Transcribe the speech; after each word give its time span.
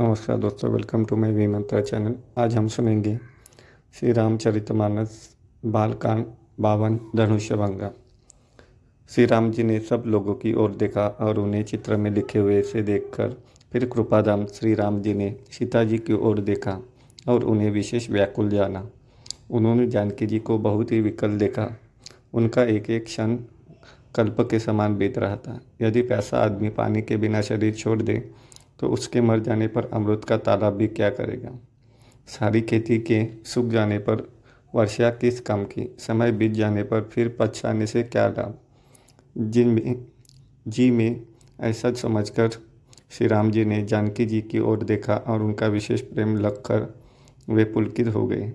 नमस्कार 0.00 0.38
दोस्तों 0.38 0.70
welcome 0.70 1.04
to 1.04 1.16
my 1.16 1.32
V 1.32 1.46
Mantra 1.46 1.80
channel 1.80 2.14
आज 2.38 2.56
हम 2.56 2.68
सुनेंगे 2.68 3.18
श्री 3.92 4.12
रामचरितमानस 4.12 5.36
बालकांड 5.66 6.24
बावन 6.60 7.00
धनुष्य 7.16 7.54
भंगा 7.54 7.90
श्री 9.10 9.26
राम 9.26 9.50
जी 9.50 9.62
ने 9.62 9.80
सब 9.80 10.02
लोगों 10.06 10.34
की 10.34 10.54
ओर 10.54 10.74
देखा 10.74 11.06
और 11.08 11.38
उन्हें 11.38 11.64
चित्र 11.64 11.96
में 11.96 12.10
लिखे 12.10 12.38
हुए 12.38 12.62
से 12.62 12.82
देखकर 12.82 13.28
फिर 13.72 13.86
कृपाधाम 13.86 14.46
श्री 14.46 14.74
राम 14.74 15.00
जी 15.02 15.14
ने 15.14 15.36
सीता 15.50 15.84
जी 15.84 15.98
की 15.98 16.12
ओर 16.12 16.40
देखा 16.40 16.78
और 17.28 17.44
उन्हें 17.44 17.70
विशेष 17.70 18.10
व्याकुल 18.10 18.50
जाना। 18.50 18.90
उन्होंने 19.50 19.86
जानकी 19.86 20.26
जी 20.26 20.38
को 20.38 20.58
बहुत 20.58 20.92
ही 20.92 21.00
विकल 21.00 21.38
देखा। 21.38 21.76
उनका 22.34 22.64
एक 22.64 22.90
एक 22.90 23.04
क्षण 23.04 23.36
कल्प 24.14 24.36
के 24.40 24.58
समान 24.58 24.96
बीत 24.96 25.18
रहा 25.18 25.36
था। 25.36 25.60
यदि 25.82 26.02
पैसा 26.02 26.38
आदमी 26.38 26.68
पानी 26.68 27.02
के 27.02 27.16
बिना 27.16 27.40
शरीर 27.40 27.74
छोड़ 27.74 28.02
दे 28.02 28.30
तो 28.80 28.88
उसके 28.88 29.20
मर 29.20 29.40
जाने 29.40 29.68
पर 29.68 29.84
अमृत 29.92 30.24
का 30.24 30.36
तालाब 30.36 30.72
भी 30.72 30.86
क्या 30.86 31.10
करेगा? 31.10 31.50
सारी 32.26 32.60
खेती 32.60 32.98
के 32.98 33.26
सूख 33.44 33.66
जाने 33.66 33.98
पर, 33.98 34.30
वर्षा 34.74 35.10
किस 35.10 35.40
काम 35.40 35.64
की 35.64 35.96
समय 35.98 36.32
बीत 36.32 36.52
जाने 36.52 36.82
पर 36.82 37.02
फिर 37.02 37.36
पछताने 37.40 37.86
से 37.86 38.02
क्या 38.02 38.28
लाभ? 38.28 38.58
जिन 39.38 39.68
में, 39.68 40.06
जी 40.68 40.90
में 40.90 41.26
ऐसा 41.60 41.92
समझकर 41.92 42.50
श्री 43.10 43.26
राम 43.26 43.50
जी 43.50 43.64
ने 43.64 43.82
जानकी 43.82 44.26
जी 44.26 44.42
की 44.42 44.58
ओर 44.58 44.84
देखा 44.84 45.16
और 45.16 45.42
उनका 45.42 45.66
विशेष 45.66 46.00
प्रेम 46.00 46.36
लगकर 46.36 47.00
वे 47.48 47.64
पुलकित 47.64 48.06
हो 48.06 48.26
गए। 48.26 48.52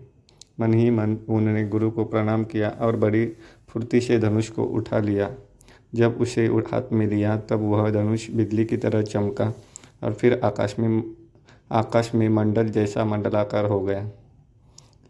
मन 0.60 0.74
ही 0.74 0.90
मन 0.90 1.18
उन्होंने 1.30 1.68
गुरु 1.68 1.92
को 1.92 2.06
प्रणाम 2.06 2.44
किया 2.44 2.70
और 2.70 2.96
बड़ी 2.96 3.34
फुर्ती 3.70 4.02
से 4.02 4.20
धनुष 4.20 4.50
को 4.50 4.64
उठा 4.64 5.00
लिया। 5.00 5.36
जब 5.96 6.18
उसे 6.22 6.46
हाथ 6.46 6.82
में 6.94 7.08
लिया, 7.08 7.38
तब 7.38 7.60
वह 7.60 7.90
धनुष 7.90 8.32
बिजली 8.32 8.66
की 8.66 8.78
तरह 8.78 9.02
चमका 9.02 9.54
और 10.02 10.14
फिर 10.14 10.40
आकाश 10.44 10.76
में 10.80 11.04
आकाश 11.72 12.12
में 12.16 12.28
मंडल 12.30 12.70
जैसा 12.70 13.06
मंडलाकार 13.06 13.66
हो 13.66 13.80
गया। 13.82 14.10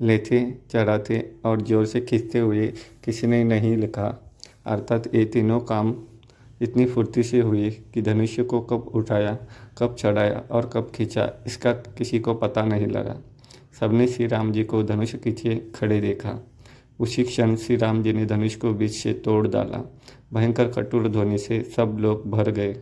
लेते 0.02 0.42
चढ़ाते 0.72 1.20
और 1.46 1.62
ज़ोर 1.62 1.86
से 1.86 2.02
खींचते 2.02 2.40
हुए 2.40 2.68
किसी 3.06 3.28
ने 3.28 3.44
नहीं 3.44 3.76
लिखा। 3.78 4.08
अर्थात 4.66 5.14
ये 5.16 5.26
तीनों 5.26 5.60
काम 5.60 5.96
इतनी 6.62 6.86
फुर्ती 6.86 7.24
से 7.24 7.40
हुए 7.40 7.70
कि 7.94 8.02
धनुष्य 8.02 8.44
को 8.44 8.60
कब 8.62 8.92
उठाया, 8.94 9.38
कब 9.78 9.96
चढ़ाया 9.96 10.44
और 10.52 10.70
कब 10.74 10.92
खींचा, 10.96 11.30
इसका 11.48 11.74
किसी 11.74 12.20
को 12.20 12.34
पता 12.34 12.64
नहीं 12.66 12.88
लगा। 12.88 13.16
सबने 13.80 14.08
श्री 14.08 14.28
राम 14.28 14.52
जी 14.52 14.64
को 14.64 14.84
धनुष 14.84 15.16
खींचे 15.16 15.56
खड़े 15.76 16.00
देखा। 16.02 16.38
उसी 17.00 17.24
क्षण 17.24 17.56
श्री 17.56 17.76
राम 17.76 18.04
जी 18.04 18.14
ने 18.14 18.26
धनुष 18.26 18.56
को 18.56 18.74
बीच 18.74 18.92
से 18.92 19.14
तोड़ 19.14 19.48
डाला। 19.48 19.84
भयंकर 20.34 20.68
कटुर 20.68 21.08
ध्वनि 21.08 21.38
से 21.38 21.62
सब 21.76 21.98
लोग 22.00 22.30
भर 22.32 22.52
गए। 22.52 22.76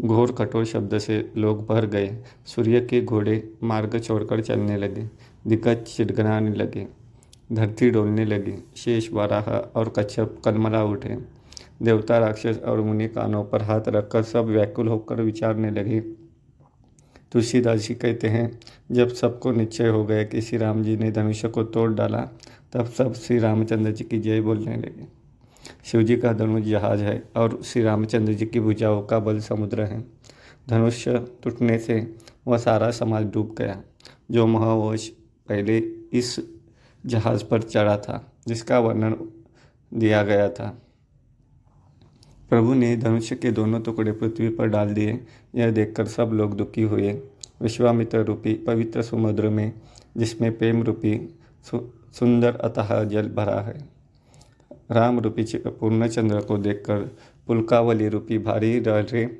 घोर 0.00 0.32
कठोर 0.32 0.64
शब्द 0.64 0.98
से 0.98 1.32
लोग 1.36 1.66
भर 1.66 1.86
गए। 1.86 2.16
सूर्य 2.46 2.80
के 2.80 3.00
घोड़े 3.02 3.54
मार्ग 3.62 4.00
छोड़कर 4.00 4.40
चलने 4.40 4.76
लगे। 4.76 5.04
दिग्गज 5.46 5.76
चिड़गड़ाने 5.76 6.50
लगे। 6.50 6.86
धरती 7.52 7.90
डोलने 7.90 8.24
लगी। 8.24 8.64
शेष 8.76 9.12
वाराह 9.12 9.50
और 9.50 9.88
कच्छप 9.88 10.42
कलमला 10.44 10.84
उठे। 10.84 11.40
देवता, 11.82 12.18
राक्षस 12.18 12.60
और 12.66 12.80
मुनि 12.80 13.08
कानों 13.08 13.44
पर 13.44 13.62
हाथ 13.62 13.80
रखकर 13.88 14.22
सब 14.22 14.44
व्याकुल 14.44 14.88
होकर 14.88 15.20
विचारने 15.22 15.70
लगे। 15.70 16.00
तुलसीदास 17.32 17.80
जी 17.80 17.94
कहते 17.94 18.28
हैं, 18.28 18.60
जब 18.92 19.08
सबको 19.08 19.52
निश्चय 19.52 19.88
हो 19.88 20.04
गया 20.04 20.22
कि 20.22 20.40
श्री 20.40 20.58
राम 20.58 20.82
जी 20.82 20.96
ने 20.96 21.10
धनुष्य 21.10 21.48
को 21.48 21.62
तोड़ 21.62 21.90
डाला, 21.90 22.28
तब 22.72 22.84
सब 22.84 23.14
श्री 23.14 23.38
रामचंद्र 23.38 23.90
जी 23.90 24.04
की 24.04 24.18
जय 24.18 24.40
बोलने 24.40 24.76
लगे। 24.76 25.19
शिव 25.84 26.02
जी 26.02 26.16
का 26.16 26.32
धनुष 26.32 26.62
जहाज़ 26.62 27.00
है 27.00 27.22
और 27.36 27.62
श्री 27.62 27.82
रामचंद्र 27.82 28.32
जी 28.32 28.46
की 28.46 28.60
भुजाओं 28.60 29.02
का 29.02 29.18
बल 29.18 29.40
समुद्र 29.40 29.82
है। 29.82 30.04
धनुष्य 30.68 31.26
टूटने 31.42 31.78
से 31.78 32.14
वह 32.46 32.58
सारा 32.58 32.90
समाज 32.90 33.26
डूब 33.26 33.54
गया। 33.58 33.82
जो 34.30 34.46
महावश 34.46 35.08
पहले 35.48 35.78
इस 36.12 36.40
जहाज़ 37.06 37.44
पर 37.44 37.62
चढ़ा 37.62 37.96
था, 37.98 38.32
जिसका 38.48 38.78
वर्णन 38.78 39.16
दिया 39.94 40.22
गया 40.22 40.48
था। 40.48 40.82
प्रभु 42.50 42.74
ने 42.74 42.96
धनुष्य 42.96 43.36
के 43.36 43.50
दोनों 43.50 43.80
टुकड़े 43.80 44.12
पृथ्वी 44.12 44.48
पर 44.48 44.66
डाल 44.66 44.94
दिए। 44.94 45.24
यह 45.54 45.70
देखकर 45.70 46.06
सब 46.06 46.30
लोग 46.32 46.56
दुखी 46.56 46.82
हुए। 46.82 47.12
विश्वामित्र 47.62 48.18
रूपी 48.18 48.54
पवित्र 48.54 49.02
समुद्र 49.02 49.48
में, 49.48 49.72
जिसमें 50.16 50.58
प्रेम 50.58 50.82
रूपी 50.82 51.38
सुंदर 52.12 52.56
अतः 52.56 53.04
जल 53.04 53.28
भरा 53.28 53.60
है। 53.60 53.99
राम 54.90 55.20
रूपी 55.20 55.44
पूर्णचंद्र 55.56 56.40
को 56.40 56.58
देखकर 56.58 56.98
पुलकावली 57.46 58.08
रूपी 58.08 58.38
भारी 58.38 58.80
लहरें 58.80 59.36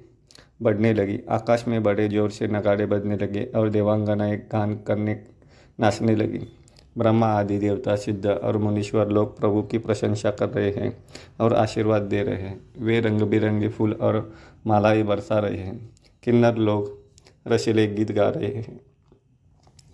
बढ़ने 0.63 0.93
लगी। 0.95 1.19
आकाश 1.31 1.65
में 1.69 1.83
बड़े 1.83 2.09
ज़ोर 2.09 2.31
से 2.31 2.47
नगाड़े 2.47 2.87
बजने 2.87 3.17
लगे 3.17 3.45
और 3.57 3.69
देवांगनाएँ 3.69 4.37
गान 4.53 4.75
करने 4.77 5.21
नाचने 5.81 6.15
लगी। 6.17 6.41
ब्रह्मा, 6.99 7.27
आदि 7.27 7.59
देवता, 7.59 7.97
सिद्ध 7.97 8.27
और 8.27 8.57
मुनीश्वर 8.59 9.09
लोग 9.09 9.39
प्रभु 9.39 9.63
की 9.63 9.79
प्रशंसा 9.79 10.31
कर 10.31 10.49
रहे 10.49 10.71
हैं 10.71 11.05
और 11.41 11.55
आशीर्वाद 11.55 12.03
दे 12.03 12.23
रहे 12.23 12.43
हैं। 12.43 12.61
वे 12.79 13.01
रंग 13.01 13.21
बिरंगे 13.21 13.69
फूल 13.69 13.93
और 13.93 14.33
मालाएँ 14.67 15.03
बरसा 15.03 15.39
रहे 15.39 15.59
हैं। 15.59 15.91
किन्नर 16.23 16.57
लोग 16.57 16.99
रसीले 17.47 17.87
गीत 17.87 18.13
गा 18.13 18.29
रहे 18.29 18.53
हैं। 18.53 18.81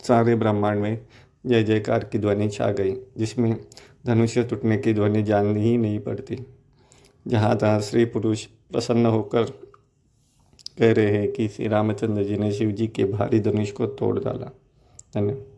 सारे 0.02 0.34
ब्रह्मांड 0.34 0.80
में 0.80 1.06
जय 1.46 1.62
जयकार 1.62 2.04
की 2.04 2.18
ध्वनि 2.18 2.48
छा 2.48 2.70
गई, 2.70 2.96
जिसमें 3.16 3.56
धनुष्य 4.06 4.42
टूटने 4.42 4.76
की 4.78 4.94
ध्वनि 4.94 5.22
जाननी 5.22 5.60
ही 5.60 5.76
नहीं 5.78 5.98
पड़ती। 6.00 6.38
जहाँ 7.28 7.56
तहाँ 7.58 7.80
श्री 7.80 8.04
पुरुष 8.04 8.44
प्रसन्न 8.44 9.06
होकर 9.06 9.44
कह 10.78 10.92
रहे 10.92 11.06
हैं 11.06 11.32
कि 11.32 11.48
श्री 11.48 11.68
रामचंद्र 11.68 12.24
जी 12.24 12.36
ने 12.36 12.52
शिव 12.52 12.70
जी 12.70 12.86
के 12.86 13.04
भारी 13.04 13.40
धनुष 13.40 13.70
को 13.70 13.86
तोड़ 13.86 14.18
डाला। 14.18 14.50
धन्यवाद। 15.14 15.55